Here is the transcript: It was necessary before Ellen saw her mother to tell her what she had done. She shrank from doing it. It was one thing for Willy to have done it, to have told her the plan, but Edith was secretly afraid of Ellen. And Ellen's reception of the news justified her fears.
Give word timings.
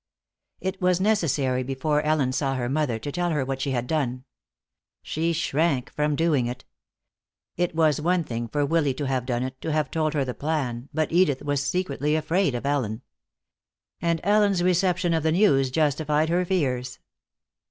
It 0.59 0.81
was 0.81 0.99
necessary 0.99 1.61
before 1.61 2.01
Ellen 2.01 2.31
saw 2.31 2.55
her 2.55 2.67
mother 2.67 2.97
to 2.97 3.11
tell 3.11 3.29
her 3.29 3.45
what 3.45 3.61
she 3.61 3.69
had 3.69 3.85
done. 3.85 4.23
She 5.03 5.31
shrank 5.31 5.91
from 5.93 6.15
doing 6.15 6.47
it. 6.47 6.65
It 7.55 7.75
was 7.75 8.01
one 8.01 8.23
thing 8.23 8.47
for 8.47 8.65
Willy 8.65 8.95
to 8.95 9.05
have 9.05 9.27
done 9.27 9.43
it, 9.43 9.61
to 9.61 9.71
have 9.71 9.91
told 9.91 10.15
her 10.15 10.25
the 10.25 10.33
plan, 10.33 10.89
but 10.91 11.11
Edith 11.11 11.43
was 11.43 11.63
secretly 11.63 12.15
afraid 12.15 12.55
of 12.55 12.65
Ellen. 12.65 13.03
And 14.01 14.19
Ellen's 14.23 14.63
reception 14.63 15.13
of 15.13 15.21
the 15.21 15.33
news 15.33 15.69
justified 15.69 16.29
her 16.29 16.43
fears. 16.45 16.97